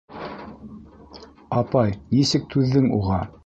[1.61, 3.25] Апай, нисек түҙҙең уға?